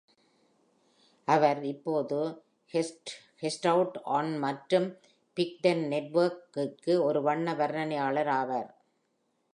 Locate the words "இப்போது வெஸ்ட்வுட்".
1.63-3.97